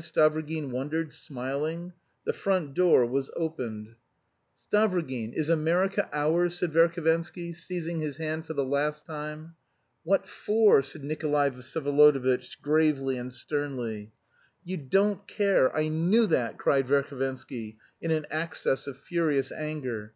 Stavrogin 0.00 0.70
wondered 0.70 1.12
smiling. 1.12 1.92
The 2.24 2.32
front 2.32 2.72
door 2.72 3.04
was 3.04 3.30
opened. 3.36 3.96
"Stavrogin 4.58 5.34
is 5.34 5.50
America 5.50 6.08
ours?" 6.10 6.54
said 6.54 6.72
Verhovensky, 6.72 7.54
seizing 7.54 8.00
his 8.00 8.16
hand 8.16 8.46
for 8.46 8.54
the 8.54 8.64
last 8.64 9.04
time. 9.04 9.56
"What 10.02 10.26
for?" 10.26 10.80
said 10.82 11.04
Nikolay 11.04 11.50
Vsyevolodovitch, 11.50 12.62
gravely 12.62 13.18
and 13.18 13.30
sternly. 13.30 14.14
"You 14.64 14.78
don't 14.78 15.28
care, 15.28 15.70
I 15.76 15.88
knew 15.88 16.26
that!" 16.28 16.56
cried 16.56 16.86
Verhovensky 16.88 17.76
in 18.00 18.10
an 18.10 18.24
access 18.30 18.86
of 18.86 18.96
furious 18.96 19.52
anger. 19.52 20.14